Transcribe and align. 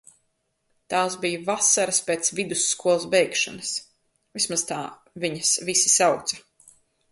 Tās 0.93 1.17
bija 1.25 1.41
vasaras 1.49 1.99
pēc 2.07 2.31
vidusskolas 2.39 3.05
beigšanas. 3.13 3.75
Vismaz 4.41 4.67
tā 4.73 4.81
viņas 5.27 5.55
visi 5.71 5.95
sauca. 6.01 6.45